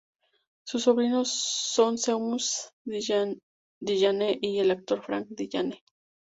Sus 0.63 0.81
sobrinos 0.81 1.29
son 1.31 1.99
Seamus 1.99 2.73
Dillane 2.83 3.39
y 4.41 4.57
el 4.57 4.71
actor 4.71 5.03
Frank 5.03 5.27
Dillane. 5.29 5.83